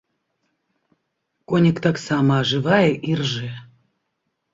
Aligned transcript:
Конік 1.53 1.81
таксама 1.87 2.31
ажывае 2.45 2.89
і 3.11 3.19
ржэ. 3.21 3.51